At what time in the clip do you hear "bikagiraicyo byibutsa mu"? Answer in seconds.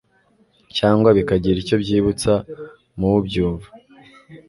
1.17-3.07